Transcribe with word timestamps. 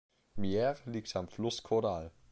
Mieres 0.35 0.83
liegt 0.87 1.15
am 1.15 1.27
Fluss 1.27 1.61
Caudal. 1.61 2.09